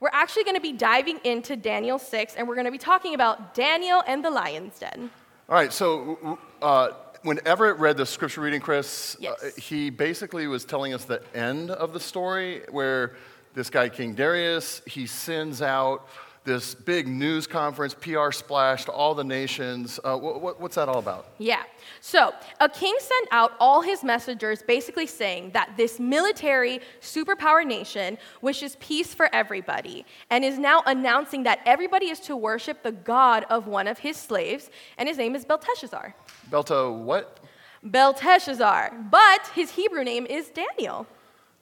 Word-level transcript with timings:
We're 0.00 0.10
actually 0.12 0.44
going 0.44 0.56
to 0.56 0.60
be 0.62 0.72
diving 0.72 1.18
into 1.24 1.56
Daniel 1.56 1.98
6, 1.98 2.34
and 2.36 2.46
we're 2.46 2.54
going 2.54 2.66
to 2.66 2.70
be 2.72 2.78
talking 2.78 3.14
about 3.14 3.54
Daniel 3.54 4.02
and 4.06 4.24
the 4.24 4.30
lion's 4.30 4.78
den. 4.78 5.10
All 5.48 5.54
right, 5.54 5.72
so 5.72 6.38
uh, 6.60 6.90
when 7.22 7.38
Everett 7.46 7.78
read 7.78 7.96
the 7.96 8.04
scripture 8.04 8.40
reading, 8.42 8.60
Chris, 8.60 9.16
Yes. 9.20 9.42
uh, 9.42 9.50
he 9.60 9.90
basically 9.90 10.46
was 10.48 10.64
telling 10.64 10.92
us 10.92 11.04
the 11.04 11.22
end 11.34 11.70
of 11.70 11.92
the 11.92 12.00
story 12.00 12.62
where 12.70 13.16
this 13.54 13.70
guy, 13.70 13.88
King 13.88 14.14
Darius, 14.14 14.82
he 14.86 15.06
sends 15.06 15.62
out 15.62 16.08
this 16.46 16.74
big 16.74 17.08
news 17.08 17.46
conference, 17.46 17.92
PR 17.92 18.30
splash 18.30 18.84
to 18.86 18.92
all 18.92 19.14
the 19.14 19.24
nations. 19.24 20.00
Uh, 20.02 20.16
what, 20.16 20.60
what's 20.60 20.76
that 20.76 20.88
all 20.88 21.00
about? 21.00 21.26
Yeah. 21.38 21.64
So, 22.00 22.32
a 22.60 22.68
king 22.68 22.94
sent 23.00 23.28
out 23.32 23.52
all 23.58 23.82
his 23.82 24.04
messengers 24.04 24.62
basically 24.62 25.08
saying 25.08 25.50
that 25.50 25.72
this 25.76 25.98
military 25.98 26.80
superpower 27.02 27.66
nation 27.66 28.16
wishes 28.40 28.76
peace 28.80 29.12
for 29.12 29.28
everybody 29.34 30.06
and 30.30 30.44
is 30.44 30.58
now 30.58 30.82
announcing 30.86 31.42
that 31.42 31.58
everybody 31.66 32.06
is 32.06 32.20
to 32.20 32.36
worship 32.36 32.82
the 32.82 32.92
god 32.92 33.44
of 33.50 33.66
one 33.66 33.88
of 33.88 33.98
his 33.98 34.16
slaves, 34.16 34.70
and 34.96 35.08
his 35.08 35.18
name 35.18 35.34
is 35.34 35.44
Belteshazzar. 35.44 36.14
Belto, 36.48 36.96
what? 36.96 37.40
Belteshazzar, 37.82 38.92
but 39.10 39.48
his 39.54 39.72
Hebrew 39.72 40.04
name 40.04 40.26
is 40.26 40.48
Daniel. 40.48 41.06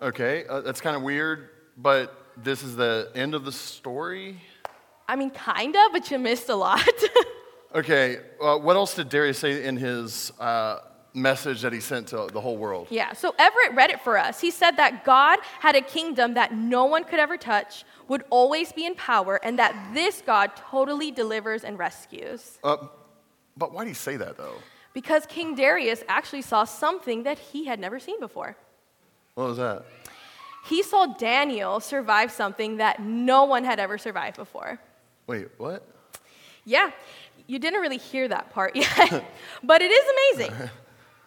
Okay, 0.00 0.44
uh, 0.46 0.60
that's 0.60 0.82
kind 0.82 0.94
of 0.94 1.02
weird, 1.02 1.48
but 1.78 2.20
this 2.36 2.62
is 2.62 2.76
the 2.76 3.10
end 3.14 3.34
of 3.34 3.44
the 3.44 3.52
story? 3.52 4.40
I 5.08 5.16
mean, 5.16 5.30
kinda, 5.30 5.88
but 5.92 6.10
you 6.10 6.18
missed 6.18 6.48
a 6.48 6.54
lot. 6.56 6.82
Okay, 7.74 8.18
uh, 8.40 8.56
what 8.56 8.76
else 8.76 8.94
did 8.94 9.08
Darius 9.08 9.38
say 9.38 9.64
in 9.64 9.76
his 9.76 10.30
uh, 10.38 10.78
message 11.12 11.60
that 11.62 11.72
he 11.72 11.80
sent 11.80 12.06
to 12.06 12.28
the 12.32 12.40
whole 12.40 12.56
world? 12.56 12.86
yeah, 12.88 13.12
so 13.14 13.34
Everett 13.36 13.74
read 13.74 13.90
it 13.90 14.00
for 14.00 14.16
us. 14.16 14.40
He 14.40 14.52
said 14.52 14.76
that 14.76 15.04
God 15.04 15.40
had 15.58 15.74
a 15.74 15.80
kingdom 15.80 16.34
that 16.34 16.54
no 16.54 16.84
one 16.84 17.02
could 17.02 17.18
ever 17.18 17.36
touch, 17.36 17.84
would 18.06 18.22
always 18.30 18.70
be 18.70 18.86
in 18.86 18.94
power, 18.94 19.40
and 19.42 19.58
that 19.58 19.74
this 19.92 20.22
God 20.24 20.52
totally 20.54 21.10
delivers 21.10 21.64
and 21.64 21.76
rescues. 21.76 22.60
Uh, 22.62 22.76
but 23.56 23.72
why 23.72 23.82
did 23.82 23.90
he 23.90 23.94
say 23.94 24.16
that, 24.18 24.36
though? 24.36 24.54
Because 24.92 25.26
King 25.26 25.56
Darius 25.56 26.04
actually 26.06 26.42
saw 26.42 26.62
something 26.62 27.24
that 27.24 27.40
he 27.40 27.64
had 27.64 27.80
never 27.80 27.98
seen 27.98 28.20
before. 28.20 28.56
What 29.34 29.48
was 29.48 29.56
that? 29.56 29.84
He 30.66 30.84
saw 30.84 31.06
Daniel 31.06 31.80
survive 31.80 32.30
something 32.30 32.76
that 32.76 33.02
no 33.02 33.42
one 33.46 33.64
had 33.64 33.80
ever 33.80 33.98
survived 33.98 34.36
before. 34.36 34.78
Wait, 35.26 35.48
what? 35.58 35.86
Yeah, 36.64 36.90
you 37.46 37.58
didn't 37.58 37.80
really 37.80 37.98
hear 37.98 38.28
that 38.28 38.50
part 38.52 38.76
yet, 38.76 39.24
but 39.62 39.82
it 39.82 39.90
is 39.90 40.04
amazing. 40.38 40.70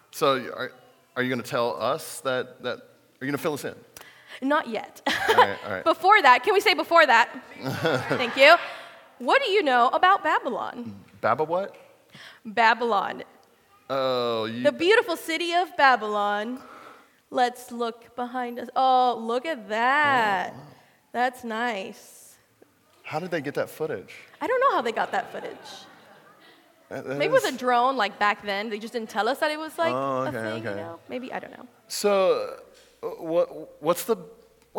So, 0.09 0.37
are, 0.55 0.71
are 1.15 1.21
you 1.21 1.29
going 1.29 1.43
to 1.43 1.47
tell 1.47 1.79
us 1.79 2.21
that, 2.21 2.63
that? 2.63 2.77
Are 2.79 3.25
you 3.25 3.27
going 3.27 3.33
to 3.33 3.37
fill 3.37 3.53
us 3.53 3.65
in? 3.65 3.75
Not 4.41 4.67
yet. 4.67 5.01
All 5.05 5.35
right, 5.35 5.57
all 5.63 5.71
right. 5.71 5.83
before 5.93 6.19
that, 6.23 6.43
can 6.43 6.55
we 6.55 6.59
say 6.59 6.73
before 6.73 7.05
that? 7.05 7.29
Thank 8.09 8.35
you. 8.35 8.55
What 9.19 9.43
do 9.43 9.51
you 9.51 9.61
know 9.61 9.89
about 9.89 10.23
Babylon? 10.23 10.95
Baba 11.21 11.43
what? 11.43 11.75
Babylon, 12.45 13.23
Oh, 13.89 14.45
you, 14.45 14.63
the 14.63 14.71
beautiful 14.71 15.15
city 15.15 15.53
of 15.53 15.75
Babylon. 15.77 16.59
Let's 17.29 17.71
look 17.71 18.15
behind 18.15 18.59
us. 18.59 18.69
Oh, 18.75 19.17
look 19.21 19.45
at 19.45 19.69
that. 19.69 20.53
Oh, 20.55 20.61
That's 21.11 21.43
nice. 21.43 22.26
How 23.07 23.19
did 23.19 23.31
they 23.31 23.39
get 23.39 23.53
that 23.53 23.69
footage? 23.69 24.13
I 24.41 24.47
don't 24.47 24.59
know 24.59 24.73
how 24.75 24.81
they 24.81 24.91
got 24.91 25.11
that 25.13 25.31
footage. 25.31 25.69
That- 26.89 27.05
that 27.05 27.17
Maybe 27.17 27.31
it 27.31 27.31
was 27.31 27.45
a 27.45 27.57
drone 27.57 27.95
like 27.95 28.19
back 28.19 28.43
then. 28.43 28.69
They 28.69 28.79
just 28.79 28.91
didn't 28.91 29.09
tell 29.09 29.29
us 29.29 29.37
that 29.39 29.49
it 29.49 29.57
was 29.57 29.77
like 29.77 29.93
Oh, 29.93 30.23
a 30.23 30.27
okay, 30.27 30.41
thing, 30.41 30.63
you 30.65 30.75
know? 30.75 30.99
Maybe, 31.07 31.31
I 31.31 31.39
don't 31.39 31.51
know. 31.57 31.65
So, 31.87 32.57
uh, 33.01 33.07
what, 33.07 33.81
what's, 33.81 34.03
the, 34.03 34.17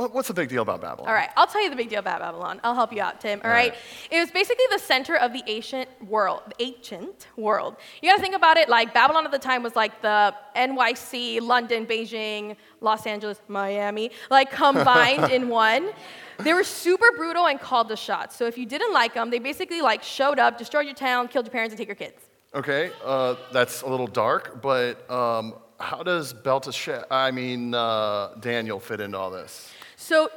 what's 0.06 0.28
the 0.28 0.34
big 0.34 0.48
deal 0.48 0.62
about 0.62 0.80
Babylon? 0.80 1.08
All 1.08 1.14
right, 1.14 1.30
I'll 1.36 1.46
tell 1.46 1.62
you 1.62 1.70
the 1.70 1.76
big 1.76 1.88
deal 1.88 1.98
about 1.98 2.20
Babylon. 2.20 2.60
I'll 2.62 2.74
help 2.74 2.92
you 2.92 3.02
out, 3.02 3.20
Tim. 3.20 3.40
All 3.42 3.50
All 3.50 3.56
right. 3.56 3.72
right. 3.72 3.78
It 4.10 4.20
was 4.20 4.30
basically 4.30 4.64
the 4.70 4.78
center 4.78 5.16
of 5.16 5.32
the 5.32 5.42
ancient 5.48 5.88
world, 6.08 6.42
the 6.56 6.64
ancient 6.64 7.26
world. 7.36 7.76
You 8.00 8.08
got 8.08 8.16
to 8.16 8.22
think 8.22 8.34
about 8.36 8.56
it 8.56 8.68
like 8.68 8.94
Babylon 8.94 9.24
at 9.24 9.32
the 9.32 9.38
time 9.38 9.62
was 9.62 9.74
like 9.74 10.00
the 10.00 10.34
NYC, 10.56 11.40
London, 11.40 11.84
Beijing, 11.86 12.56
Los 12.80 13.06
Angeles, 13.06 13.40
Miami, 13.48 14.10
like 14.30 14.52
combined 14.52 15.30
in 15.32 15.48
one. 15.48 15.90
They 16.38 16.54
were 16.54 16.64
super 16.64 17.10
brutal 17.16 17.48
and 17.48 17.58
called 17.60 17.88
the 17.88 17.96
shots. 17.96 18.36
So 18.36 18.46
if 18.46 18.56
you 18.56 18.66
didn't 18.66 18.92
like 18.92 19.14
them, 19.14 19.30
they 19.30 19.40
basically 19.40 19.80
like 19.80 20.04
showed 20.04 20.38
up, 20.38 20.56
destroyed 20.58 20.86
your 20.86 20.94
town, 20.94 21.26
killed 21.26 21.46
your 21.46 21.52
parents, 21.52 21.72
and 21.72 21.78
take 21.78 21.88
your 21.88 21.96
kids. 21.96 22.22
Okay, 22.54 22.92
uh, 23.04 23.34
that's 23.52 23.82
a 23.82 23.86
little 23.88 24.06
dark, 24.06 24.62
but 24.62 25.08
um, 25.10 25.54
how 25.80 26.02
does 26.02 26.32
Belteshazzar, 26.32 27.06
I 27.10 27.30
mean, 27.30 27.74
uh, 27.74 28.34
Daniel 28.40 28.80
fit 28.80 29.00
into 29.00 29.18
all 29.18 29.30
this? 29.30 29.70
So 30.00 30.30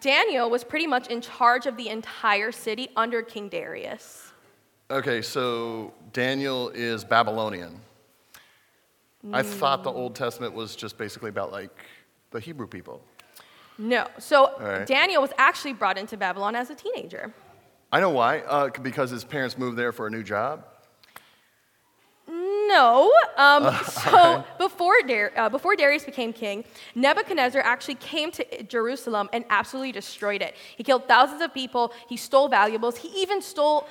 Daniel 0.00 0.48
was 0.48 0.64
pretty 0.64 0.86
much 0.86 1.08
in 1.08 1.20
charge 1.20 1.66
of 1.66 1.76
the 1.76 1.90
entire 1.90 2.50
city 2.50 2.88
under 2.96 3.20
King 3.20 3.50
Darius. 3.50 4.32
Okay, 4.90 5.20
so 5.20 5.92
Daniel 6.14 6.70
is 6.70 7.04
Babylonian. 7.04 7.78
I 9.30 9.42
thought 9.42 9.84
the 9.84 9.92
Old 9.92 10.14
Testament 10.14 10.54
was 10.54 10.74
just 10.74 10.96
basically 10.96 11.28
about 11.28 11.52
like 11.52 11.84
the 12.30 12.40
Hebrew 12.40 12.66
people. 12.66 13.02
No. 13.76 14.08
So 14.18 14.58
right. 14.58 14.86
Daniel 14.86 15.20
was 15.20 15.32
actually 15.36 15.74
brought 15.74 15.98
into 15.98 16.16
Babylon 16.16 16.56
as 16.56 16.70
a 16.70 16.74
teenager. 16.74 17.32
I 17.92 18.00
know 18.00 18.10
why, 18.10 18.40
uh, 18.40 18.70
because 18.82 19.10
his 19.10 19.22
parents 19.22 19.58
moved 19.58 19.76
there 19.76 19.92
for 19.92 20.06
a 20.06 20.10
new 20.10 20.22
job. 20.22 20.64
No. 22.74 23.12
Um, 23.36 23.62
so 24.04 24.44
before, 24.58 24.94
Dar- 25.06 25.32
uh, 25.36 25.48
before 25.48 25.74
Darius 25.76 26.04
became 26.04 26.32
king, 26.32 26.64
Nebuchadnezzar 26.94 27.62
actually 27.62 27.96
came 27.96 28.28
to 28.32 28.62
Jerusalem 28.64 29.26
and 29.32 29.44
absolutely 29.58 29.92
destroyed 29.92 30.42
it. 30.42 30.52
He 30.78 30.82
killed 30.88 31.04
thousands 31.14 31.42
of 31.42 31.50
people. 31.54 31.92
He 32.08 32.16
stole 32.16 32.48
valuables. 32.48 32.96
He 32.96 33.08
even 33.22 33.40
stole 33.42 33.86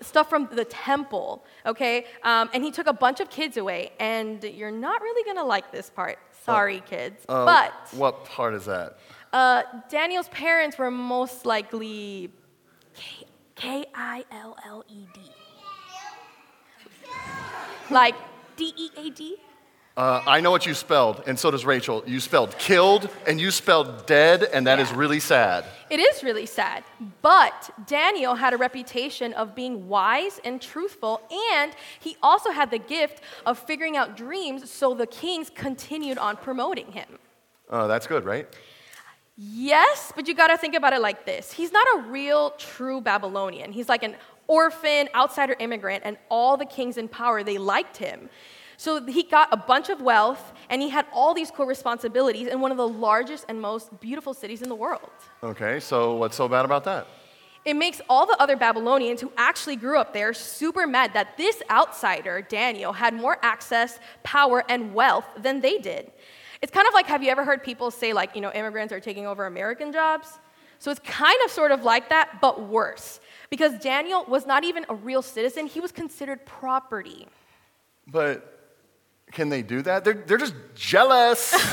stuff 0.00 0.28
from 0.28 0.48
the 0.52 0.64
temple. 0.64 1.44
Okay, 1.64 2.06
um, 2.24 2.50
and 2.52 2.64
he 2.64 2.70
took 2.70 2.86
a 2.86 2.92
bunch 2.92 3.20
of 3.20 3.28
kids 3.30 3.56
away. 3.56 3.92
And 4.00 4.42
you're 4.58 4.70
not 4.88 5.00
really 5.00 5.22
gonna 5.28 5.46
like 5.46 5.66
this 5.72 5.88
part. 5.90 6.18
Sorry, 6.44 6.80
kids. 6.94 7.24
Uh, 7.28 7.46
but 7.46 7.72
what 7.96 8.24
part 8.24 8.54
is 8.54 8.64
that? 8.66 8.98
uh, 9.32 9.62
Daniel's 9.88 10.28
parents 10.28 10.78
were 10.78 10.90
most 10.90 11.44
likely 11.46 12.30
K 13.56 13.84
I 13.94 14.24
L 14.30 14.56
L 14.66 14.84
E 14.88 15.06
D. 15.14 15.20
Like 17.90 18.14
D 18.56 18.72
E 18.76 18.90
A 18.96 19.10
D? 19.10 19.36
Uh, 19.96 20.20
I 20.26 20.40
know 20.40 20.50
what 20.50 20.66
you 20.66 20.74
spelled, 20.74 21.22
and 21.24 21.38
so 21.38 21.52
does 21.52 21.64
Rachel. 21.64 22.02
You 22.04 22.18
spelled 22.18 22.58
killed, 22.58 23.08
and 23.28 23.40
you 23.40 23.52
spelled 23.52 24.06
dead, 24.06 24.42
and 24.42 24.66
that 24.66 24.80
is 24.80 24.90
Yeah. 24.90 24.96
really 24.96 25.20
sad. 25.20 25.64
It 25.88 26.00
is 26.00 26.24
really 26.24 26.46
sad. 26.46 26.82
But 27.22 27.70
Daniel 27.86 28.34
had 28.34 28.52
a 28.54 28.56
reputation 28.56 29.32
of 29.34 29.54
being 29.54 29.88
wise 29.88 30.40
and 30.44 30.60
truthful, 30.60 31.20
and 31.52 31.76
he 32.00 32.16
also 32.24 32.50
had 32.50 32.72
the 32.72 32.78
gift 32.78 33.22
of 33.46 33.56
figuring 33.56 33.96
out 33.96 34.16
dreams, 34.16 34.68
so 34.68 34.94
the 34.94 35.06
kings 35.06 35.48
continued 35.48 36.18
on 36.18 36.38
promoting 36.38 36.90
him. 36.90 37.20
Uh, 37.70 37.86
that's 37.86 38.08
good, 38.08 38.24
right? 38.24 38.48
Yes, 39.36 40.12
but 40.14 40.26
you 40.28 40.34
gotta 40.34 40.56
think 40.56 40.74
about 40.74 40.92
it 40.92 41.00
like 41.00 41.24
this 41.26 41.52
he's 41.52 41.72
not 41.72 41.86
a 41.96 41.98
real, 42.02 42.50
true 42.52 43.00
Babylonian. 43.00 43.72
He's 43.72 43.88
like 43.88 44.02
an 44.02 44.16
orphan, 44.46 45.08
outsider 45.14 45.56
immigrant, 45.58 46.02
and 46.04 46.16
all 46.28 46.56
the 46.56 46.66
kings 46.66 46.96
in 46.96 47.08
power, 47.08 47.42
they 47.42 47.58
liked 47.58 47.96
him. 47.96 48.28
So 48.76 49.04
he 49.06 49.22
got 49.22 49.48
a 49.52 49.56
bunch 49.56 49.88
of 49.88 50.00
wealth, 50.00 50.52
and 50.68 50.82
he 50.82 50.88
had 50.88 51.06
all 51.12 51.34
these 51.34 51.50
cool 51.50 51.66
responsibilities 51.66 52.48
in 52.48 52.60
one 52.60 52.70
of 52.70 52.76
the 52.76 52.88
largest 52.88 53.46
and 53.48 53.60
most 53.60 54.00
beautiful 54.00 54.34
cities 54.34 54.62
in 54.62 54.68
the 54.68 54.74
world. 54.74 55.10
Okay, 55.42 55.80
so 55.80 56.16
what's 56.16 56.36
so 56.36 56.48
bad 56.48 56.64
about 56.64 56.84
that? 56.84 57.06
It 57.64 57.76
makes 57.76 58.02
all 58.10 58.26
the 58.26 58.36
other 58.42 58.56
Babylonians 58.56 59.22
who 59.22 59.32
actually 59.38 59.76
grew 59.76 59.98
up 59.98 60.12
there 60.12 60.34
super 60.34 60.86
mad 60.86 61.14
that 61.14 61.38
this 61.38 61.62
outsider, 61.70 62.42
Daniel, 62.42 62.92
had 62.92 63.14
more 63.14 63.38
access, 63.42 63.98
power, 64.22 64.64
and 64.68 64.92
wealth 64.92 65.24
than 65.38 65.60
they 65.60 65.78
did. 65.78 66.10
It's 66.60 66.72
kind 66.72 66.86
of 66.86 66.92
like 66.92 67.06
have 67.06 67.22
you 67.22 67.30
ever 67.30 67.44
heard 67.44 67.62
people 67.62 67.90
say, 67.90 68.12
like, 68.12 68.34
you 68.34 68.42
know, 68.42 68.52
immigrants 68.52 68.92
are 68.92 69.00
taking 69.00 69.26
over 69.26 69.46
American 69.46 69.92
jobs? 69.92 70.38
So 70.84 70.90
it's 70.90 71.00
kind 71.00 71.38
of 71.46 71.50
sort 71.50 71.72
of 71.72 71.82
like 71.82 72.10
that, 72.10 72.42
but 72.42 72.68
worse. 72.68 73.18
Because 73.48 73.72
Daniel 73.78 74.22
was 74.28 74.44
not 74.44 74.64
even 74.64 74.84
a 74.90 74.94
real 74.94 75.22
citizen, 75.22 75.66
he 75.66 75.80
was 75.80 75.90
considered 75.90 76.44
property. 76.44 77.26
But 78.06 78.68
can 79.32 79.48
they 79.48 79.62
do 79.62 79.80
that? 79.80 80.04
They're, 80.04 80.12
they're 80.12 80.36
just 80.36 80.54
jealous. 80.74 81.54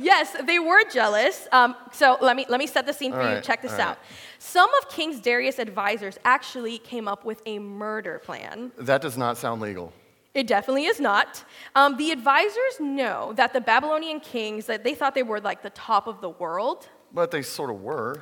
Yes, 0.00 0.34
they 0.44 0.58
were 0.58 0.82
jealous. 0.90 1.46
Um, 1.52 1.76
so 1.92 2.18
let 2.20 2.34
me, 2.34 2.46
let 2.48 2.58
me 2.58 2.66
set 2.66 2.84
the 2.84 2.92
scene 2.92 3.12
for 3.12 3.20
All 3.20 3.28
you. 3.28 3.34
right, 3.36 3.44
Check 3.44 3.62
this 3.62 3.72
all 3.72 3.78
right. 3.78 3.88
out. 3.90 3.98
Some 4.40 4.68
of 4.82 4.88
King 4.88 5.20
Darius' 5.20 5.60
advisors 5.60 6.18
actually 6.24 6.78
came 6.78 7.06
up 7.06 7.24
with 7.24 7.40
a 7.46 7.60
murder 7.60 8.18
plan. 8.18 8.72
that 8.76 9.02
does 9.02 9.16
not 9.16 9.36
sound 9.38 9.60
legal. 9.60 9.92
It 10.34 10.48
definitely 10.48 10.86
is 10.86 10.98
not. 10.98 11.44
Um, 11.76 11.96
the 11.96 12.10
advisors 12.10 12.80
know 12.80 13.34
that 13.36 13.52
the 13.52 13.60
Babylonian 13.60 14.18
kings 14.18 14.66
that 14.66 14.82
they 14.82 14.94
thought 14.94 15.14
they 15.14 15.22
were 15.22 15.40
like 15.40 15.62
the 15.62 15.70
top 15.70 16.08
of 16.08 16.20
the 16.20 16.30
world. 16.30 16.88
But 17.14 17.30
they 17.30 17.42
sort 17.42 17.70
of 17.70 17.80
were. 17.80 18.20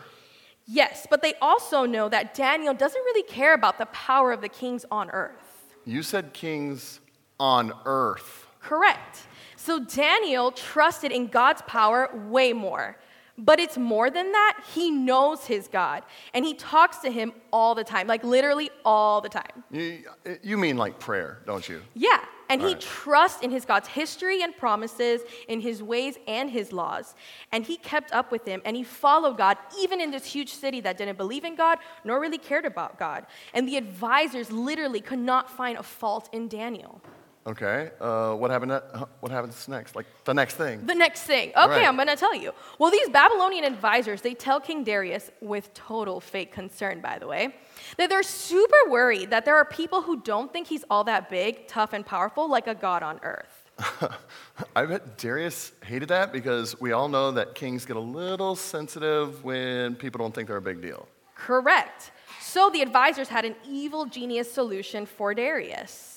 Yes, 0.67 1.07
but 1.11 1.23
they 1.23 1.35
also 1.41 1.87
know 1.87 2.09
that 2.09 2.35
Daniel 2.35 2.75
doesn't 2.75 3.01
really 3.01 3.25
care 3.25 3.55
about 3.55 3.79
the 3.79 3.87
power 3.87 4.31
of 4.31 4.41
the 4.41 4.49
kings 4.49 4.85
on 4.91 5.11
earth. 5.11 5.75
You 5.85 6.03
said 6.03 6.33
kings 6.33 7.01
on 7.41 7.73
earth. 7.85 8.47
Correct. 8.61 9.27
So 9.57 9.81
Daniel 9.81 10.53
trusted 10.53 11.11
in 11.11 11.27
God's 11.27 11.63
power 11.63 12.11
way 12.29 12.53
more. 12.53 12.97
But 13.39 13.59
it's 13.59 13.79
more 13.79 14.11
than 14.11 14.31
that. 14.31 14.63
He 14.75 14.91
knows 14.91 15.47
his 15.47 15.67
God, 15.67 16.03
and 16.35 16.45
he 16.45 16.53
talks 16.53 16.99
to 16.99 17.11
him 17.11 17.33
all 17.51 17.75
the 17.75 17.83
time, 17.83 18.07
like 18.07 18.23
literally 18.23 18.71
all 18.85 19.23
the 19.23 19.31
time. 19.31 19.65
You, 19.71 20.05
you 20.43 20.59
mean 20.59 20.77
like 20.77 21.01
prayer, 21.01 21.39
don't 21.47 21.67
you? 21.67 21.81
Yeah, 21.95 22.21
and 22.53 22.61
he 22.61 22.75
Right. 22.75 22.81
trusts 22.81 23.43
in 23.43 23.51
his 23.51 23.65
God's 23.65 23.89
history 23.89 24.43
and 24.43 24.55
promises, 24.55 25.23
in 25.49 25.61
his 25.61 25.83
ways 25.83 26.19
and 26.29 26.51
his 26.51 26.71
laws. 26.71 27.15
And 27.51 27.65
he 27.65 27.79
kept 27.79 28.13
up 28.13 28.31
with 28.31 28.45
him, 28.45 28.61
and 28.67 28.77
he 28.77 28.85
followed 28.85 29.39
God, 29.39 29.57
even 29.79 30.03
in 30.03 30.11
this 30.11 30.27
huge 30.27 30.53
city 30.53 30.81
that 30.83 30.99
didn't 30.99 31.17
believe 31.17 31.45
in 31.45 31.55
God 31.55 31.79
nor 32.05 32.21
really 32.21 32.37
cared 32.37 32.67
about 32.67 32.99
God. 32.99 33.27
And 33.55 33.67
the 33.67 33.79
advisors 33.79 34.53
literally 34.53 35.01
could 35.01 35.19
not 35.19 35.49
find 35.51 35.79
a 35.79 35.83
fault 35.83 36.29
in 36.33 36.47
Daniel. 36.47 37.01
Okay. 37.45 37.91
Uh, 38.01 38.35
what 38.35 38.51
happened? 38.51 38.73
At, 38.73 38.85
huh, 38.95 39.07
what 39.21 39.33
happens 39.33 39.67
next? 39.67 39.97
Like 39.97 40.07
the 40.25 40.33
next 40.33 40.55
thing? 40.55 40.87
The 40.87 40.95
next 40.95 41.23
thing. 41.25 41.51
Okay, 41.51 41.67
right. 41.67 41.89
I'm 41.89 41.97
going 41.97 42.09
to 42.09 42.17
tell 42.17 42.35
you. 42.35 42.53
Well, 42.79 42.91
these 42.91 43.09
Babylonian 43.09 43.65
advisors, 43.65 44.23
they 44.23 44.35
tell 44.35 44.61
King 44.61 44.85
Darius, 44.85 45.31
with 45.41 45.75
total 45.75 46.21
fake 46.21 46.53
concern, 46.53 47.01
by 47.01 47.19
the 47.19 47.27
way, 47.27 47.55
that 47.97 48.09
they're 48.09 48.23
super 48.23 48.77
worried 48.89 49.31
that 49.31 49.45
there 49.45 49.57
are 49.57 49.65
people 49.65 50.03
who 50.03 50.21
don't 50.21 50.53
think 50.53 50.69
he's 50.69 50.85
all 50.89 51.03
that 51.05 51.29
big, 51.29 51.67
tough, 51.67 51.93
and 51.93 52.07
powerful 52.07 52.49
like 52.49 52.69
a 52.69 52.75
god 52.75 53.03
on 53.03 53.19
earth. 53.25 53.71
I 54.77 54.85
bet 54.85 55.19
Darius 55.19 55.73
hated 55.85 56.11
that 56.11 56.33
because 56.33 56.81
we 56.81 56.93
all 56.93 57.09
know 57.09 57.33
that 57.33 57.57
kings 57.57 57.85
get 57.85 57.97
a 57.97 58.01
little 58.01 58.55
sensitive 58.55 59.43
when 59.43 59.97
people 59.97 60.19
don't 60.19 60.33
think 60.33 60.47
they're 60.47 60.59
a 60.59 60.63
big 60.63 60.81
deal. 60.81 61.09
Correct. 61.35 62.13
So 62.41 62.71
the 62.71 62.83
advisors 62.83 63.29
had 63.29 63.45
an 63.45 63.57
evil 63.67 64.05
genius 64.05 64.53
solution 64.53 65.07
for 65.07 65.35
Darius. 65.35 66.12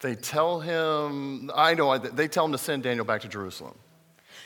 They 0.00 0.14
tell 0.14 0.60
him, 0.60 1.50
I 1.54 1.74
know, 1.74 1.96
they 1.98 2.26
tell 2.26 2.46
him 2.46 2.52
to 2.52 2.58
send 2.58 2.82
Daniel 2.82 3.04
back 3.04 3.20
to 3.22 3.28
Jerusalem. 3.28 3.76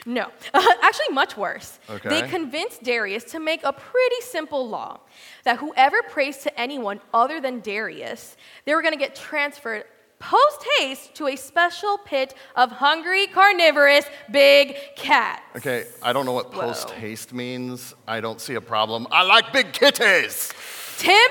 No, 0.06 0.26
actually, 0.54 1.14
much 1.14 1.36
worse. 1.36 1.78
Okay. 1.88 2.08
They 2.08 2.28
convinced 2.28 2.82
Darius 2.82 3.24
to 3.24 3.40
make 3.40 3.62
a 3.64 3.72
pretty 3.72 4.20
simple 4.20 4.68
law 4.68 5.00
that 5.44 5.58
whoever 5.58 6.02
prays 6.02 6.38
to 6.38 6.60
anyone 6.60 7.00
other 7.14 7.40
than 7.40 7.60
Darius, 7.60 8.36
they 8.64 8.74
were 8.74 8.82
going 8.82 8.92
to 8.92 8.98
get 8.98 9.14
transferred 9.14 9.84
post 10.18 10.64
haste 10.78 11.14
to 11.14 11.26
a 11.28 11.36
special 11.36 11.98
pit 11.98 12.34
of 12.56 12.70
hungry, 12.72 13.26
carnivorous, 13.26 14.04
big 14.30 14.76
cats. 14.96 15.42
Okay, 15.56 15.86
I 16.02 16.12
don't 16.12 16.24
know 16.26 16.32
what 16.32 16.50
post 16.50 16.90
haste 16.90 17.32
means. 17.32 17.94
I 18.06 18.20
don't 18.20 18.40
see 18.40 18.54
a 18.54 18.60
problem. 18.60 19.06
I 19.10 19.22
like 19.22 19.52
big 19.52 19.72
kitties. 19.72 20.52
Tim, 20.98 21.30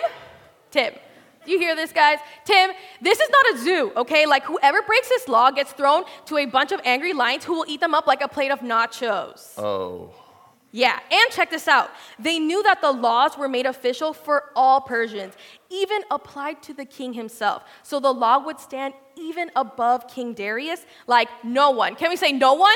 Tim, 0.72 0.94
you 1.46 1.60
hear 1.60 1.76
this, 1.76 1.92
guys? 1.92 2.20
Tim, 2.46 2.72
this 3.02 3.20
is 3.20 3.30
not 3.30 3.56
a 3.56 3.58
zoo, 3.64 3.92
okay? 3.98 4.26
Like, 4.26 4.44
whoever 4.44 4.82
breaks 4.82 5.10
this 5.10 5.28
law 5.28 5.52
gets 5.52 5.72
thrown 5.74 6.04
to 6.26 6.38
a 6.38 6.46
bunch 6.46 6.72
of 6.72 6.80
angry 6.86 7.14
lions 7.14 7.44
who 7.46 7.54
will 7.54 7.66
eat 7.68 7.80
them 7.80 7.94
up 7.94 8.08
like 8.08 8.22
a 8.22 8.28
plate 8.28 8.52
of 8.52 8.60
nachos. 8.60 9.54
Oh, 9.58 10.14
Yeah, 10.72 10.98
and 11.12 11.30
check 11.32 11.50
this 11.52 11.68
out. 11.68 11.92
They 12.18 12.40
knew 12.40 12.64
that 12.64 12.82
the 12.82 12.92
laws 12.92 13.38
were 13.38 13.48
made 13.48 13.66
official 13.68 14.12
for 14.14 14.46
all 14.56 14.82
Persians, 14.82 15.34
even 15.70 16.02
applied 16.10 16.64
to 16.64 16.74
the 16.74 16.86
king 16.86 17.14
himself. 17.14 17.64
So 17.84 18.00
the 18.00 18.12
law 18.12 18.40
would 18.44 18.60
stand 18.60 18.94
even 19.16 19.52
above 19.56 20.08
King 20.08 20.34
Darius. 20.34 20.86
Like, 21.06 21.30
no 21.44 21.70
one, 21.70 21.96
can 21.96 22.10
we 22.10 22.16
say 22.16 22.32
no 22.32 22.54
one? 22.54 22.76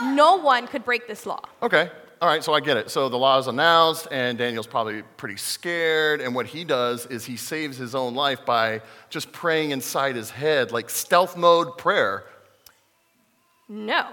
No 0.00 0.06
one, 0.06 0.16
no 0.16 0.36
one 0.36 0.66
could 0.66 0.84
break 0.84 1.06
this 1.06 1.24
law. 1.26 1.40
okay. 1.62 1.90
All 2.22 2.28
right, 2.28 2.44
so 2.44 2.54
I 2.54 2.60
get 2.60 2.76
it. 2.76 2.88
So 2.88 3.08
the 3.08 3.18
law 3.18 3.36
is 3.40 3.48
announced, 3.48 4.06
and 4.12 4.38
Daniel's 4.38 4.68
probably 4.68 5.02
pretty 5.16 5.36
scared. 5.36 6.20
And 6.20 6.36
what 6.36 6.46
he 6.46 6.62
does 6.62 7.04
is 7.06 7.24
he 7.24 7.36
saves 7.36 7.76
his 7.76 7.96
own 7.96 8.14
life 8.14 8.46
by 8.46 8.82
just 9.10 9.32
praying 9.32 9.72
inside 9.72 10.14
his 10.14 10.30
head, 10.30 10.70
like 10.70 10.88
stealth 10.88 11.36
mode 11.36 11.76
prayer. 11.78 12.22
No. 13.68 14.06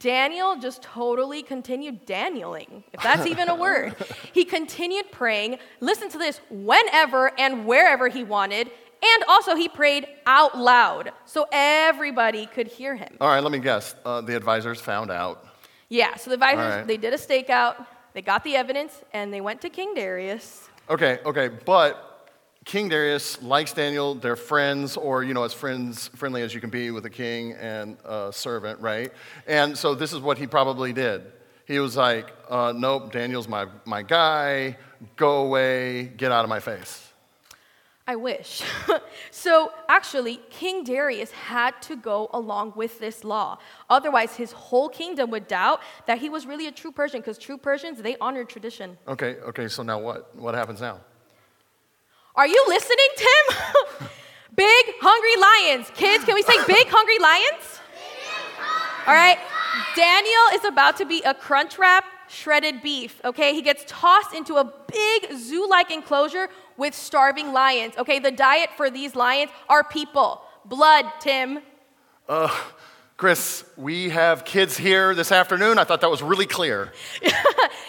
Daniel 0.00 0.56
just 0.56 0.82
totally 0.82 1.44
continued 1.44 2.08
Danieling, 2.08 2.82
if 2.92 3.00
that's 3.00 3.24
even 3.24 3.48
a 3.48 3.54
word. 3.54 3.94
He 4.32 4.44
continued 4.44 5.12
praying, 5.12 5.58
listen 5.78 6.08
to 6.08 6.18
this, 6.18 6.40
whenever 6.50 7.38
and 7.38 7.66
wherever 7.66 8.08
he 8.08 8.24
wanted, 8.24 8.66
and 8.66 9.24
also 9.28 9.54
he 9.54 9.68
prayed 9.68 10.08
out 10.26 10.58
loud 10.58 11.12
so 11.24 11.46
everybody 11.52 12.46
could 12.46 12.66
hear 12.66 12.96
him. 12.96 13.16
All 13.20 13.28
right, 13.28 13.44
let 13.44 13.52
me 13.52 13.60
guess. 13.60 13.94
Uh, 14.04 14.22
the 14.22 14.34
advisors 14.34 14.80
found 14.80 15.12
out. 15.12 15.46
Yeah, 15.88 16.16
so 16.16 16.30
the 16.30 16.34
advisors, 16.34 16.76
right. 16.76 16.86
they 16.86 16.96
did 16.96 17.12
a 17.12 17.18
stakeout, 17.18 17.86
they 18.12 18.22
got 18.22 18.44
the 18.44 18.56
evidence, 18.56 19.02
and 19.12 19.32
they 19.32 19.40
went 19.40 19.60
to 19.62 19.68
King 19.68 19.94
Darius. 19.94 20.68
Okay, 20.88 21.18
okay, 21.24 21.48
but 21.48 22.14
King 22.64 22.88
Darius 22.88 23.42
likes 23.42 23.72
Daniel. 23.72 24.14
They're 24.14 24.36
friends, 24.36 24.96
or 24.96 25.22
you 25.22 25.34
know, 25.34 25.44
as 25.44 25.52
friends, 25.52 26.08
friendly 26.08 26.42
as 26.42 26.54
you 26.54 26.60
can 26.60 26.70
be 26.70 26.90
with 26.90 27.04
a 27.04 27.10
king 27.10 27.52
and 27.52 27.98
a 28.04 28.32
servant, 28.32 28.80
right? 28.80 29.12
And 29.46 29.76
so 29.76 29.94
this 29.94 30.12
is 30.12 30.20
what 30.20 30.38
he 30.38 30.46
probably 30.46 30.92
did. 30.92 31.30
He 31.66 31.78
was 31.78 31.96
like, 31.96 32.32
uh, 32.48 32.72
"Nope, 32.74 33.12
Daniel's 33.12 33.48
my 33.48 33.66
my 33.84 34.02
guy. 34.02 34.76
Go 35.16 35.44
away. 35.44 36.04
Get 36.16 36.32
out 36.32 36.44
of 36.44 36.48
my 36.48 36.60
face." 36.60 37.13
I 38.06 38.16
wish. 38.16 38.62
so 39.30 39.72
actually, 39.88 40.40
King 40.50 40.84
Darius 40.84 41.30
had 41.30 41.80
to 41.82 41.96
go 41.96 42.28
along 42.34 42.74
with 42.76 42.98
this 42.98 43.24
law. 43.24 43.58
Otherwise, 43.88 44.36
his 44.36 44.52
whole 44.52 44.90
kingdom 44.90 45.30
would 45.30 45.48
doubt 45.48 45.80
that 46.06 46.18
he 46.18 46.28
was 46.28 46.44
really 46.44 46.66
a 46.66 46.72
true 46.72 46.92
Persian, 46.92 47.20
because 47.20 47.38
true 47.38 47.56
Persians, 47.56 48.02
they 48.02 48.16
honor 48.18 48.44
tradition. 48.44 48.98
Okay, 49.08 49.36
okay. 49.36 49.68
So 49.68 49.82
now 49.82 49.98
what? 49.98 50.36
What 50.36 50.54
happens 50.54 50.82
now? 50.82 51.00
Are 52.36 52.46
you 52.46 52.62
listening, 52.68 53.08
Tim? 53.16 54.08
big 54.54 54.84
hungry 55.00 55.72
lions. 55.72 55.90
Kids, 55.94 56.24
can 56.24 56.34
we 56.34 56.42
say 56.42 56.56
big 56.66 56.86
hungry 56.88 57.18
lions? 57.18 57.80
All 59.06 59.14
right. 59.14 59.38
Daniel 59.96 60.42
is 60.54 60.64
about 60.64 60.98
to 60.98 61.06
be 61.06 61.22
a 61.22 61.32
crunch 61.32 61.78
wrap 61.78 62.04
shredded 62.28 62.82
beef, 62.82 63.20
okay? 63.24 63.54
He 63.54 63.62
gets 63.62 63.84
tossed 63.86 64.34
into 64.34 64.56
a 64.56 64.64
big 64.64 65.36
zoo 65.36 65.68
like 65.68 65.90
enclosure 65.90 66.48
with 66.76 66.94
starving 66.94 67.52
lions, 67.52 67.94
okay? 67.96 68.18
The 68.18 68.30
diet 68.30 68.70
for 68.76 68.90
these 68.90 69.14
lions 69.14 69.50
are 69.68 69.84
people. 69.84 70.42
Blood, 70.64 71.06
Tim. 71.20 71.60
Uh, 72.28 72.54
Chris, 73.16 73.64
we 73.76 74.08
have 74.08 74.44
kids 74.44 74.76
here 74.76 75.14
this 75.14 75.30
afternoon. 75.30 75.78
I 75.78 75.84
thought 75.84 76.00
that 76.00 76.10
was 76.10 76.22
really 76.22 76.46
clear. 76.46 76.92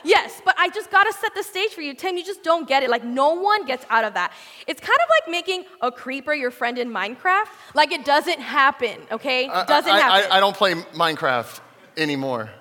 Yes, 0.06 0.40
but 0.46 0.54
I 0.60 0.70
just 0.70 0.92
gotta 0.92 1.12
set 1.14 1.34
the 1.34 1.42
stage 1.42 1.72
for 1.72 1.82
you, 1.82 1.96
Tim. 1.96 2.16
You 2.16 2.24
just 2.24 2.44
don't 2.44 2.68
get 2.68 2.84
it. 2.84 2.92
Like, 2.92 3.04
no 3.04 3.34
one 3.34 3.66
gets 3.66 3.88
out 3.90 4.04
of 4.04 4.14
that. 4.14 4.32
It's 4.68 4.80
kind 4.80 5.00
of 5.04 5.10
like 5.10 5.32
making 5.32 5.66
a 5.82 5.92
creeper 5.92 6.32
your 6.32 6.52
friend 6.52 6.78
in 6.78 6.92
Minecraft. 6.92 7.48
Like, 7.74 7.92
it 7.92 8.06
doesn't 8.06 8.40
happen, 8.40 9.02
okay? 9.12 9.50
I- 9.50 9.66
doesn't 9.66 9.92
I, 9.92 10.00
happen. 10.00 10.32
I, 10.32 10.38
I 10.38 10.40
don't 10.40 10.56
play 10.56 10.76
Minecraft 10.76 11.60
anymore. 11.98 12.52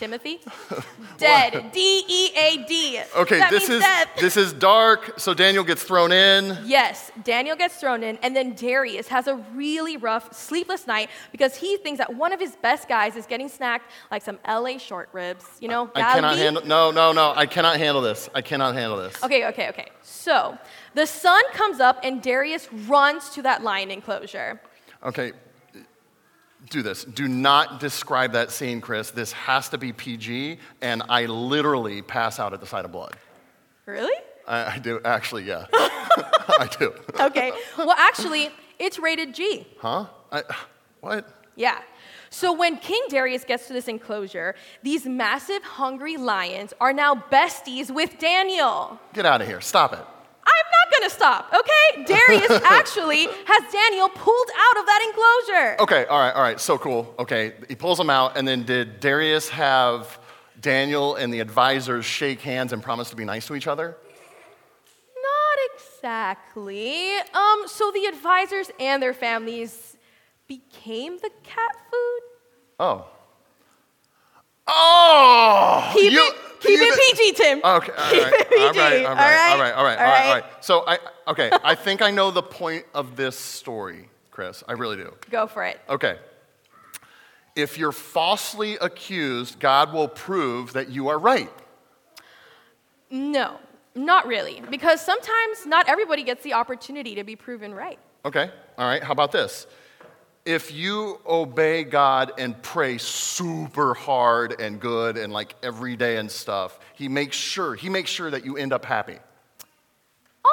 Timothy? 0.00 0.40
Dead. 1.18 1.70
D 1.72 2.02
E 2.08 2.30
A 2.34 2.64
D. 2.66 3.00
Okay, 3.16 3.38
That 3.38 3.50
this 3.50 3.68
means 3.68 3.82
is 3.82 3.82
death. 3.82 4.08
this 4.18 4.36
is 4.38 4.52
dark. 4.54 5.20
So 5.20 5.34
Daniel 5.34 5.62
gets 5.62 5.82
thrown 5.82 6.10
in. 6.10 6.56
Yes, 6.64 7.12
Daniel 7.22 7.54
gets 7.54 7.76
thrown 7.76 8.02
in, 8.02 8.16
and 8.22 8.34
then 8.34 8.54
Darius 8.54 9.08
has 9.08 9.26
a 9.26 9.36
really 9.54 9.98
rough, 9.98 10.32
sleepless 10.32 10.86
night 10.86 11.10
because 11.32 11.54
he 11.54 11.76
thinks 11.76 11.98
that 11.98 12.14
one 12.14 12.32
of 12.32 12.40
his 12.40 12.56
best 12.56 12.88
guys 12.88 13.14
is 13.14 13.26
getting 13.26 13.50
snacked 13.50 13.82
like 14.10 14.22
some 14.22 14.38
LA 14.48 14.78
short 14.78 15.10
ribs. 15.12 15.44
You 15.60 15.68
know, 15.68 15.90
I 15.94 16.00
cannot 16.14 16.30
Galli. 16.30 16.40
handle. 16.40 16.66
No, 16.66 16.90
no, 16.90 17.12
no. 17.12 17.34
I 17.36 17.44
cannot 17.44 17.76
handle 17.76 18.00
this. 18.02 18.30
I 18.34 18.40
cannot 18.40 18.74
handle 18.74 18.96
this. 18.96 19.22
Okay, 19.22 19.46
okay, 19.48 19.68
okay. 19.68 19.88
So 20.02 20.56
the 20.94 21.06
sun 21.06 21.42
comes 21.52 21.78
up, 21.78 22.00
and 22.02 22.22
Darius 22.22 22.72
runs 22.72 23.28
to 23.30 23.42
that 23.42 23.62
lion 23.62 23.90
enclosure. 23.90 24.60
Okay, 25.04 25.32
do 26.68 26.82
this. 26.82 27.04
Do 27.04 27.28
not 27.28 27.80
describe 27.80 28.32
that 28.32 28.50
scene, 28.50 28.80
Chris. 28.80 29.10
This 29.10 29.32
has 29.32 29.68
to 29.70 29.78
be 29.78 29.92
PG, 29.92 30.58
and 30.80 31.02
I 31.08 31.26
literally 31.26 32.02
pass 32.02 32.38
out 32.38 32.52
at 32.52 32.60
the 32.60 32.66
sight 32.66 32.84
of 32.84 32.92
blood. 32.92 33.16
Really? 33.86 34.12
I, 34.46 34.74
I 34.74 34.78
do, 34.78 35.00
actually, 35.04 35.44
yeah. 35.44 35.66
I 35.72 36.68
do. 36.78 36.92
Okay. 37.18 37.52
well, 37.78 37.92
actually, 37.92 38.50
it's 38.78 38.98
rated 38.98 39.34
G. 39.34 39.66
Huh? 39.78 40.06
I, 40.30 40.42
what? 41.00 41.28
Yeah. 41.56 41.80
So 42.30 42.52
when 42.52 42.76
King 42.76 43.02
Darius 43.08 43.44
gets 43.44 43.66
to 43.66 43.72
this 43.72 43.88
enclosure, 43.88 44.54
these 44.82 45.04
massive 45.06 45.62
hungry 45.62 46.16
lions 46.16 46.72
are 46.80 46.92
now 46.92 47.14
besties 47.14 47.90
with 47.90 48.18
Daniel. 48.18 49.00
Get 49.12 49.26
out 49.26 49.40
of 49.40 49.48
here. 49.48 49.60
Stop 49.60 49.92
it. 49.94 50.04
Not 51.00 51.08
gonna 51.08 51.10
stop, 51.10 51.54
okay? 51.54 52.04
Darius 52.04 52.50
actually 52.64 53.24
has 53.24 53.72
Daniel 53.72 54.08
pulled 54.10 54.48
out 54.58 54.80
of 54.80 54.86
that 54.86 55.02
enclosure. 55.08 55.82
Okay, 55.82 56.06
all 56.06 56.18
right, 56.18 56.32
all 56.32 56.42
right. 56.42 56.60
So 56.60 56.76
cool. 56.76 57.14
Okay, 57.18 57.54
he 57.68 57.74
pulls 57.74 57.98
him 57.98 58.10
out, 58.10 58.36
and 58.36 58.46
then 58.46 58.64
did 58.64 59.00
Darius 59.00 59.48
have 59.48 60.18
Daniel 60.60 61.16
and 61.16 61.32
the 61.32 61.40
advisors 61.40 62.04
shake 62.04 62.40
hands 62.42 62.72
and 62.72 62.82
promise 62.82 63.08
to 63.10 63.16
be 63.16 63.24
nice 63.24 63.46
to 63.46 63.54
each 63.54 63.66
other? 63.66 63.96
Not 65.16 65.74
exactly. 65.74 67.16
Um, 67.16 67.62
so 67.66 67.90
the 67.92 68.04
advisors 68.06 68.70
and 68.78 69.02
their 69.02 69.14
families 69.14 69.96
became 70.46 71.16
the 71.16 71.30
cat 71.44 71.76
food. 71.90 72.20
Oh. 72.78 73.06
Oh! 74.66 75.90
Keep 75.94 76.12
you- 76.12 76.26
it, 76.28 76.34
keep 76.60 76.78
you- 76.80 76.92
it 76.92 77.16
PG, 77.16 77.32
Tim. 77.32 77.58
Okay, 77.58 77.64
all 77.64 77.78
Keep 77.80 77.92
right, 77.92 78.00
it 78.00 78.16
all 78.20 78.24
right, 78.24 78.48
PG, 78.50 78.70
all 78.70 78.74
right, 78.74 79.06
all 79.06 79.14
right, 79.14 79.52
all 79.52 79.58
right, 79.58 79.74
all 79.74 79.84
right, 79.84 79.98
all 79.98 80.34
right. 80.34 80.44
So 80.60 80.84
I, 80.86 80.98
okay, 81.28 81.50
I 81.64 81.74
think 81.74 82.02
I 82.02 82.10
know 82.10 82.30
the 82.30 82.42
point 82.42 82.84
of 82.94 83.16
this 83.16 83.36
story, 83.36 84.08
Chris. 84.30 84.62
I 84.68 84.72
really 84.72 84.96
do. 84.96 85.14
Go 85.30 85.46
for 85.46 85.64
it. 85.64 85.80
Okay. 85.88 86.18
If 87.56 87.76
you're 87.78 87.92
falsely 87.92 88.76
accused, 88.80 89.58
God 89.58 89.92
will 89.92 90.08
prove 90.08 90.72
that 90.74 90.88
you 90.88 91.08
are 91.08 91.18
right. 91.18 91.50
No, 93.10 93.58
not 93.96 94.26
really. 94.26 94.62
Because 94.70 95.04
sometimes 95.04 95.66
not 95.66 95.88
everybody 95.88 96.22
gets 96.22 96.44
the 96.44 96.52
opportunity 96.52 97.16
to 97.16 97.24
be 97.24 97.34
proven 97.34 97.74
right. 97.74 97.98
Okay, 98.24 98.50
all 98.78 98.86
right, 98.86 99.02
how 99.02 99.12
about 99.12 99.32
this? 99.32 99.66
If 100.44 100.72
you 100.72 101.20
obey 101.26 101.84
God 101.84 102.32
and 102.38 102.60
pray 102.62 102.98
super 102.98 103.94
hard 103.94 104.60
and 104.60 104.80
good 104.80 105.16
and 105.16 105.32
like 105.32 105.54
every 105.62 105.96
day 105.96 106.16
and 106.16 106.30
stuff, 106.30 106.78
he 106.94 107.08
makes 107.08 107.36
sure, 107.36 107.74
he 107.74 107.88
makes 107.88 108.10
sure 108.10 108.30
that 108.30 108.44
you 108.44 108.56
end 108.56 108.72
up 108.72 108.84
happy. 108.84 109.18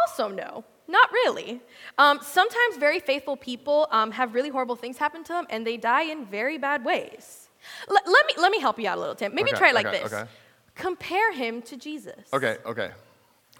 Also, 0.03 0.27
no, 0.27 0.65
not 0.87 1.11
really. 1.11 1.61
Um, 1.97 2.19
sometimes 2.21 2.77
very 2.77 2.99
faithful 2.99 3.37
people 3.37 3.87
um, 3.91 4.11
have 4.11 4.33
really 4.33 4.49
horrible 4.49 4.75
things 4.75 4.97
happen 4.97 5.23
to 5.23 5.33
them 5.33 5.47
and 5.49 5.65
they 5.65 5.77
die 5.77 6.03
in 6.03 6.25
very 6.25 6.57
bad 6.57 6.83
ways. 6.83 7.47
L- 7.89 7.95
let, 8.05 8.27
me, 8.27 8.33
let 8.37 8.51
me 8.51 8.59
help 8.59 8.79
you 8.79 8.87
out 8.87 8.97
a 8.97 8.99
little, 8.99 9.15
Tim. 9.15 9.33
Maybe 9.33 9.51
Okay, 9.51 9.57
try 9.57 9.69
it 9.69 9.75
like 9.75 9.87
okay, 9.87 10.03
this 10.03 10.13
okay. 10.13 10.29
compare 10.75 11.31
him 11.31 11.61
to 11.63 11.77
Jesus. 11.77 12.31
Okay, 12.33 12.57
okay. 12.65 12.91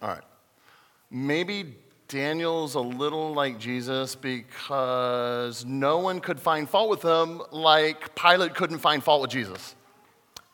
All 0.01 0.09
right. 0.09 0.23
Maybe 1.09 1.75
Daniel's 2.07 2.75
a 2.75 2.79
little 2.79 3.33
like 3.33 3.59
Jesus 3.59 4.15
because 4.15 5.65
no 5.65 5.97
one 5.97 6.21
could 6.21 6.39
find 6.39 6.69
fault 6.69 6.89
with 6.89 7.01
him 7.01 7.41
like 7.51 8.15
Pilate 8.15 8.55
couldn't 8.55 8.79
find 8.79 9.03
fault 9.03 9.21
with 9.21 9.31
Jesus. 9.31 9.75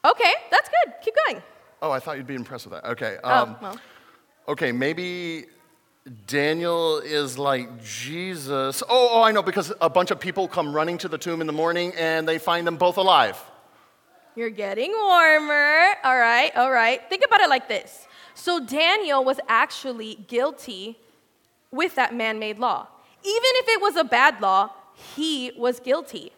Okay, 0.03 0.33
that's 0.49 0.69
good. 0.69 0.93
Keep 1.03 1.15
going. 1.27 1.43
Oh, 1.81 1.91
I 1.91 1.99
thought 1.99 2.17
you'd 2.17 2.27
be 2.27 2.35
impressed 2.35 2.65
with 2.65 2.73
that. 2.81 2.89
Okay. 2.91 3.17
oh, 3.23 3.29
Um, 3.43 3.55
well. 3.61 3.79
Okay, 4.47 4.71
maybe 4.71 5.45
Daniel 6.27 6.97
is 6.99 7.37
like 7.37 7.83
Jesus. 7.83 8.81
Oh, 8.89 9.09
oh, 9.13 9.21
I 9.21 9.31
know, 9.31 9.43
because 9.43 9.71
a 9.79 9.89
bunch 9.89 10.09
of 10.11 10.19
people 10.19 10.47
come 10.47 10.73
running 10.73 10.97
to 10.99 11.07
the 11.07 11.17
tomb 11.17 11.39
in 11.39 11.47
the 11.47 11.53
morning 11.53 11.93
and 11.97 12.27
they 12.27 12.39
find 12.39 12.65
them 12.65 12.77
both 12.77 12.97
alive. 12.97 13.39
You're 14.35 14.49
getting 14.49 14.91
warmer. 14.91 15.93
All 16.03 16.17
right, 16.17 16.51
all 16.55 16.71
right. 16.71 16.99
Think 17.09 17.23
about 17.25 17.41
it 17.41 17.49
like 17.49 17.67
this. 17.69 18.07
So 18.33 18.59
Daniel 18.59 19.23
was 19.23 19.39
actually 19.47 20.15
guilty 20.27 20.97
with 21.73 21.95
that 21.95 22.13
man 22.13 22.39
made 22.39 22.59
law. 22.59 22.87
Even 23.23 23.51
if 23.55 23.67
it 23.67 23.81
was 23.81 23.95
a 23.95 24.03
bad 24.03 24.39
law, 24.39 24.69
he 25.15 25.51
was 25.57 25.79
guilty. 25.79 26.31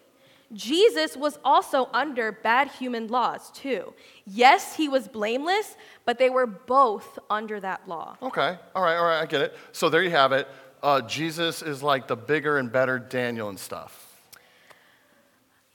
Jesus 0.54 1.18
was 1.18 1.38
also 1.44 1.89
under 1.94 2.32
bad 2.32 2.70
human 2.70 3.08
laws, 3.08 3.51
too. 3.51 3.94
Yes, 4.25 4.75
he 4.77 4.88
was 4.88 5.08
blameless, 5.08 5.75
but 6.06 6.18
they 6.18 6.30
were 6.30 6.46
both 6.46 7.20
under 7.30 7.60
that 7.60 7.88
law. 7.88 8.15
Okay, 8.22 8.58
all 8.74 8.84
right, 8.84 8.96
all 8.96 9.06
right, 9.06 9.22
I 9.22 9.25
get 9.25 9.42
it. 9.42 9.58
So 9.74 9.89
there 9.89 10.04
you 10.04 10.12
have 10.12 10.32
it. 10.32 10.48
Uh, 10.82 11.01
Jesus 11.01 11.62
is 11.62 11.84
like 11.84 12.08
the 12.08 12.15
bigger 12.15 12.58
and 12.58 12.72
better 12.72 12.98
Daniel 12.98 13.50
and 13.50 13.60
stuff. 13.60 14.01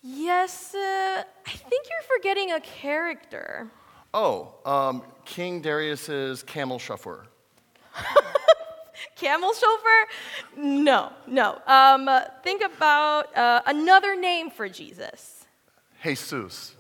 Yes, 0.03 0.75
uh, 0.75 0.79
I 1.47 1.51
think 1.51 1.87
you're 1.91 2.17
forgetting 2.17 2.53
a 2.53 2.61
character. 2.61 3.71
Oh, 4.15 4.55
um, 4.65 5.03
King 5.27 5.61
Darius's 5.61 6.43
camel 6.43 6.79
chauffeur. 6.79 7.27
Camel 9.17 9.53
chauffeur? 9.53 10.07
No, 10.57 11.13
no. 11.27 11.61
Um, 11.67 12.09
uh, 12.09 12.23
think 12.43 12.63
about 12.63 13.37
uh, 13.37 13.63
another 13.67 14.17
name 14.17 14.51
for 14.51 14.69
Jesus. 14.69 15.45
Jesus. 16.03 16.75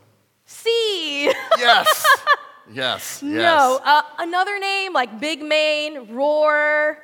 C. 0.46 1.32
Yes. 1.58 2.06
yes. 2.72 3.22
no, 3.22 3.80
uh, 3.84 4.02
another 4.18 4.58
name 4.58 4.92
like 4.92 5.20
Big 5.20 5.42
Mane, 5.42 6.08
Roar. 6.10 6.98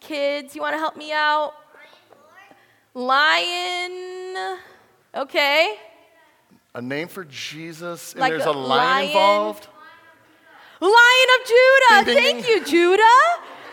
Kids, 0.00 0.54
you 0.54 0.60
want 0.60 0.74
to 0.74 0.78
help 0.78 0.96
me 0.96 1.12
out? 1.12 1.54
Lion. 2.92 4.58
Okay. 5.14 5.76
A 6.74 6.82
name 6.82 7.08
for 7.08 7.24
Jesus, 7.24 8.12
and 8.12 8.20
Like 8.20 8.30
there's 8.32 8.46
a 8.46 8.50
a 8.50 8.52
lion, 8.52 8.68
lion? 8.68 9.06
involved. 9.08 9.68
Lion 10.80 11.28
of 11.40 11.46
Judah. 11.46 12.04
Ding, 12.04 12.04
ding, 12.04 12.24
Thank 12.24 12.46
ding. 12.46 12.54
you, 12.54 12.64
Judah. 12.64 13.20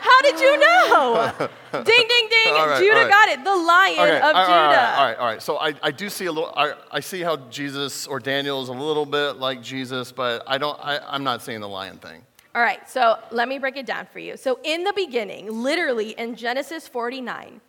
How 0.02 0.22
did 0.24 0.40
you 0.40 0.60
know? 0.60 1.32
ding, 1.72 1.84
ding, 1.86 2.28
ding. 2.30 2.54
Right, 2.54 2.80
Judah 2.80 2.96
right. 3.02 3.10
got 3.10 3.30
it. 3.30 3.44
The 3.44 3.56
lion 3.56 4.00
Okay, 4.00 4.18
of 4.18 4.24
all 4.24 4.34
right, 4.34 4.46
Judah. 4.46 4.56
all 4.58 4.68
right, 4.68 4.96
all 4.98 5.06
right, 5.06 5.18
all 5.18 5.26
right. 5.28 5.42
So 5.42 5.58
I, 5.58 5.74
I 5.84 5.92
do 5.92 6.10
see 6.10 6.26
a 6.26 6.32
little. 6.32 6.52
I, 6.56 6.74
I 6.92 7.00
see 7.02 7.22
how 7.22 7.38
Jesus 7.50 8.08
or 8.08 8.20
Daniel 8.20 8.64
is 8.64 8.70
a 8.70 8.74
little 8.74 9.06
bit 9.06 9.34
like 9.38 9.62
Jesus, 9.62 10.12
but 10.12 10.44
I 10.48 10.58
don't. 10.58 10.78
I, 10.82 11.00
I'm 11.08 11.24
not 11.24 11.44
seeing 11.44 11.60
the 11.62 11.70
lion 11.70 11.98
thing. 11.98 12.24
All 12.54 12.62
right, 12.62 12.90
so 12.90 13.18
let 13.32 13.48
me 13.48 13.60
break 13.60 13.78
it 13.78 13.86
down 13.86 14.08
for 14.12 14.20
you. 14.20 14.36
So, 14.36 14.60
in 14.64 14.84
the 14.84 14.92
beginning, 14.94 15.50
literally 15.64 16.10
in 16.12 16.36
Genesis 16.36 16.86
49, 16.88 17.62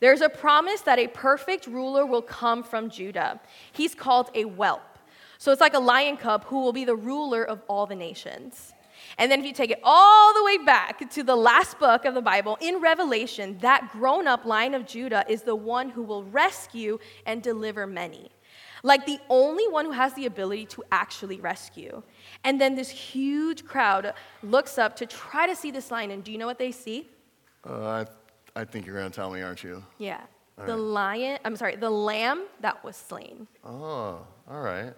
there's 0.00 0.22
a 0.22 0.30
promise 0.30 0.80
that 0.82 0.98
a 0.98 1.08
perfect 1.08 1.66
ruler 1.66 2.06
will 2.06 2.22
come 2.22 2.62
from 2.62 2.88
Judah. 2.88 3.38
He's 3.72 3.94
called 3.94 4.30
a 4.34 4.44
whelp. 4.44 4.80
So, 5.36 5.52
it's 5.52 5.60
like 5.60 5.74
a 5.74 5.78
lion 5.80 6.16
cub 6.16 6.44
who 6.44 6.60
will 6.62 6.72
be 6.72 6.86
the 6.86 6.96
ruler 6.96 7.44
of 7.44 7.60
all 7.68 7.84
the 7.86 7.96
nations. 7.96 8.72
And 9.20 9.30
then, 9.30 9.38
if 9.38 9.46
you 9.46 9.52
take 9.52 9.70
it 9.70 9.80
all 9.84 10.34
the 10.34 10.42
way 10.42 10.56
back 10.58 11.08
to 11.10 11.22
the 11.22 11.36
last 11.36 11.78
book 11.78 12.06
of 12.06 12.14
the 12.14 12.22
Bible, 12.22 12.56
in 12.60 12.80
Revelation, 12.80 13.58
that 13.60 13.92
grown 13.92 14.26
up 14.26 14.46
lion 14.46 14.74
of 14.74 14.86
Judah 14.86 15.24
is 15.28 15.42
the 15.42 15.54
one 15.54 15.90
who 15.90 16.02
will 16.02 16.24
rescue 16.24 16.98
and 17.26 17.42
deliver 17.42 17.86
many 17.86 18.30
like 18.82 19.04
the 19.06 19.18
only 19.28 19.68
one 19.68 19.84
who 19.84 19.90
has 19.90 20.14
the 20.14 20.26
ability 20.26 20.64
to 20.64 20.82
actually 20.90 21.38
rescue. 21.40 22.02
And 22.44 22.60
then 22.60 22.74
this 22.74 22.88
huge 22.88 23.64
crowd 23.64 24.14
looks 24.42 24.78
up 24.78 24.96
to 24.96 25.06
try 25.06 25.46
to 25.46 25.54
see 25.54 25.70
this 25.70 25.90
lion, 25.90 26.10
and 26.10 26.24
do 26.24 26.32
you 26.32 26.38
know 26.38 26.46
what 26.46 26.58
they 26.58 26.72
see? 26.72 27.08
Uh, 27.68 28.06
I, 28.56 28.60
I 28.60 28.64
think 28.64 28.86
you're 28.86 28.96
going 28.96 29.10
to 29.10 29.14
tell 29.14 29.30
me, 29.30 29.42
aren't 29.42 29.62
you? 29.62 29.84
Yeah, 29.98 30.22
the 30.66 30.76
lion, 30.76 31.38
I'm 31.44 31.56
sorry, 31.56 31.76
the 31.76 31.90
lamb 31.90 32.44
that 32.60 32.82
was 32.84 32.96
slain. 32.96 33.46
Oh, 33.64 34.26
all 34.48 34.60
right. 34.60 34.92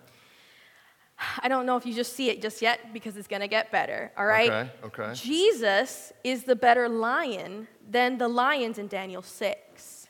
I 1.43 1.49
don't 1.49 1.67
know 1.67 1.77
if 1.77 1.87
you 1.87 1.95
just 1.95 2.15
see 2.15 2.31
it 2.31 2.43
just 2.43 2.63
yet 2.63 2.93
because 2.93 3.17
it's 3.17 3.29
gonna 3.29 3.49
get 3.49 3.71
better, 3.71 4.13
all 4.17 4.27
right? 4.27 4.51
Okay, 4.51 4.71
okay. 4.85 5.15
Jesus 5.15 6.13
is 6.25 6.45
the 6.45 6.57
better 6.57 6.89
lion 6.89 7.69
than 7.89 8.19
the 8.19 8.29
lions 8.29 8.79
in 8.79 8.89
Daniel 8.89 9.23
6. 9.23 10.09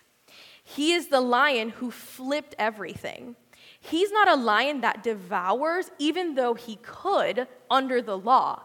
He 0.64 0.92
is 0.92 1.08
the 1.08 1.20
lion 1.20 1.70
who 1.70 1.90
flipped 1.90 2.54
everything. 2.58 3.36
He's 3.80 4.12
not 4.12 4.28
a 4.28 4.36
lion 4.36 4.80
that 4.82 5.02
devours, 5.02 5.90
even 5.98 6.34
though 6.34 6.54
he 6.54 6.76
could 6.82 7.48
under 7.68 8.00
the 8.00 8.16
law. 8.16 8.62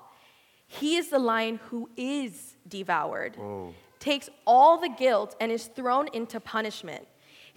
He 0.67 0.95
is 0.95 1.09
the 1.09 1.19
lion 1.19 1.59
who 1.69 1.89
is 1.97 2.55
devoured, 2.67 3.35
Whoa. 3.35 3.73
takes 3.99 4.29
all 4.45 4.77
the 4.77 4.89
guilt, 4.89 5.35
and 5.39 5.51
is 5.51 5.65
thrown 5.67 6.07
into 6.13 6.39
punishment. 6.39 7.07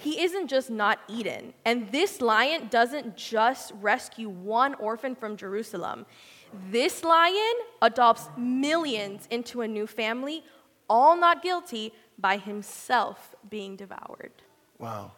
He 0.03 0.23
isn't 0.23 0.49
just 0.49 0.71
not 0.71 0.99
eaten. 1.09 1.53
And 1.65 1.93
this 1.93 2.21
lion 2.21 2.69
doesn't 2.69 3.17
just 3.17 3.73
rescue 3.81 4.29
one 4.29 4.75
orphan 4.75 5.15
from 5.15 5.37
Jerusalem. 5.37 6.07
This 6.71 7.05
lion 7.05 7.55
adopts 7.83 8.29
millions 8.37 9.29
into 9.31 9.61
a 9.61 9.69
new 9.69 9.87
family, 9.87 10.43
all 10.89 11.17
not 11.17 11.43
guilty, 11.43 11.93
by 12.19 12.39
himself 12.39 13.35
being 13.49 13.77
devoured. 13.77 14.33
Wow. 14.79 15.13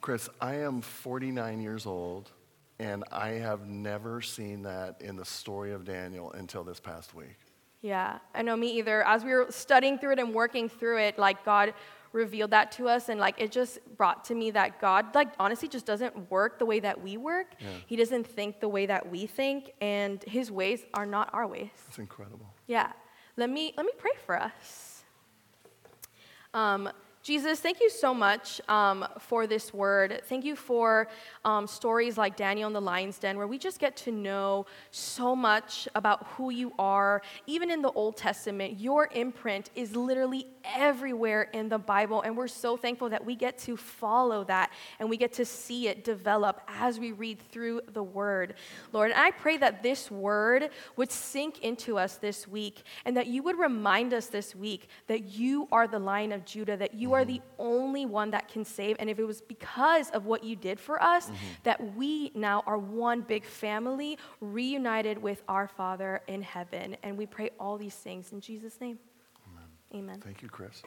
Chris, 0.00 0.28
I 0.40 0.56
am 0.56 0.80
49 0.80 1.60
years 1.60 1.86
old, 1.86 2.30
and 2.78 3.04
I 3.12 3.30
have 3.30 3.66
never 3.66 4.20
seen 4.20 4.62
that 4.62 5.00
in 5.00 5.16
the 5.16 5.24
story 5.24 5.72
of 5.72 5.84
Daniel 5.84 6.32
until 6.32 6.64
this 6.64 6.80
past 6.80 7.14
week. 7.14 7.36
Yeah, 7.82 8.18
I 8.32 8.42
know 8.42 8.56
me 8.56 8.78
either. 8.78 9.04
As 9.04 9.24
we 9.24 9.32
were 9.32 9.46
studying 9.50 9.98
through 9.98 10.12
it 10.12 10.18
and 10.20 10.32
working 10.32 10.68
through 10.68 10.98
it, 10.98 11.18
like 11.18 11.44
God 11.44 11.74
revealed 12.12 12.50
that 12.50 12.72
to 12.72 12.88
us, 12.88 13.08
and 13.08 13.18
like 13.18 13.40
it 13.40 13.50
just 13.50 13.78
brought 13.96 14.24
to 14.26 14.34
me 14.34 14.50
that 14.52 14.80
God, 14.80 15.14
like 15.14 15.28
honestly, 15.38 15.68
just 15.68 15.86
doesn't 15.86 16.30
work 16.30 16.58
the 16.58 16.66
way 16.66 16.80
that 16.80 17.00
we 17.02 17.16
work. 17.16 17.54
He 17.86 17.96
doesn't 17.96 18.26
think 18.26 18.60
the 18.60 18.68
way 18.68 18.86
that 18.86 19.10
we 19.10 19.26
think, 19.26 19.72
and 19.80 20.22
His 20.24 20.50
ways 20.50 20.84
are 20.94 21.06
not 21.06 21.30
our 21.32 21.46
ways. 21.46 21.70
It's 21.88 21.98
incredible. 21.98 22.46
Yeah. 22.66 22.92
Let 23.36 23.50
me 23.50 23.72
let 23.76 23.86
me 23.86 23.92
pray 23.98 24.12
for 24.26 24.38
us. 24.38 25.04
Um, 26.54 26.90
Jesus, 27.22 27.60
thank 27.60 27.80
you 27.80 27.88
so 27.88 28.12
much 28.12 28.60
um, 28.68 29.06
for 29.20 29.46
this 29.46 29.72
word. 29.72 30.22
Thank 30.24 30.44
you 30.44 30.56
for 30.56 31.06
um, 31.44 31.68
stories 31.68 32.18
like 32.18 32.34
Daniel 32.36 32.66
in 32.66 32.72
the 32.72 32.80
Lion's 32.80 33.16
Den, 33.16 33.38
where 33.38 33.46
we 33.46 33.58
just 33.58 33.78
get 33.78 33.96
to 33.98 34.10
know 34.10 34.66
so 34.90 35.36
much 35.36 35.86
about 35.94 36.26
who 36.32 36.50
you 36.50 36.72
are. 36.80 37.22
Even 37.46 37.70
in 37.70 37.80
the 37.80 37.92
Old 37.92 38.16
Testament, 38.16 38.80
your 38.80 39.08
imprint 39.14 39.70
is 39.76 39.94
literally 39.94 40.48
everywhere 40.64 41.42
in 41.52 41.68
the 41.68 41.78
Bible, 41.78 42.22
and 42.22 42.36
we're 42.36 42.48
so 42.48 42.76
thankful 42.76 43.08
that 43.10 43.24
we 43.24 43.36
get 43.36 43.56
to 43.58 43.76
follow 43.76 44.42
that 44.44 44.72
and 44.98 45.08
we 45.08 45.16
get 45.16 45.32
to 45.34 45.44
see 45.44 45.86
it 45.86 46.02
develop 46.02 46.60
as 46.66 46.98
we 46.98 47.12
read 47.12 47.38
through 47.52 47.82
the 47.92 48.02
word. 48.02 48.54
Lord, 48.92 49.12
and 49.12 49.20
I 49.20 49.30
pray 49.30 49.58
that 49.58 49.84
this 49.84 50.10
word 50.10 50.70
would 50.96 51.12
sink 51.12 51.60
into 51.60 51.98
us 51.98 52.16
this 52.16 52.48
week 52.48 52.82
and 53.04 53.16
that 53.16 53.28
you 53.28 53.44
would 53.44 53.58
remind 53.58 54.12
us 54.12 54.26
this 54.26 54.56
week 54.56 54.88
that 55.06 55.24
you 55.24 55.68
are 55.70 55.86
the 55.86 56.00
Lion 56.00 56.32
of 56.32 56.44
Judah, 56.44 56.76
that 56.76 56.94
you 56.94 57.11
are 57.14 57.24
the 57.24 57.40
only 57.58 58.06
one 58.06 58.30
that 58.30 58.48
can 58.48 58.64
save. 58.64 58.96
And 58.98 59.08
if 59.10 59.18
it 59.18 59.24
was 59.24 59.40
because 59.40 60.10
of 60.10 60.26
what 60.26 60.44
you 60.44 60.56
did 60.56 60.78
for 60.78 61.02
us, 61.02 61.26
mm-hmm. 61.26 61.36
that 61.64 61.94
we 61.96 62.32
now 62.34 62.62
are 62.66 62.78
one 62.78 63.22
big 63.22 63.44
family 63.44 64.18
reunited 64.40 65.18
with 65.18 65.42
our 65.48 65.68
Father 65.68 66.22
in 66.26 66.42
heaven. 66.42 66.96
And 67.02 67.16
we 67.18 67.26
pray 67.26 67.50
all 67.58 67.76
these 67.78 67.94
things 67.94 68.32
in 68.32 68.40
Jesus' 68.40 68.80
name. 68.80 68.98
Amen. 69.94 70.20
Thank 70.20 70.42
you, 70.42 70.48
Chris. 70.48 70.82